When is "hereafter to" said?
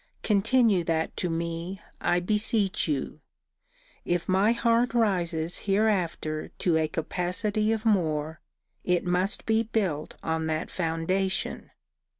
5.69-6.75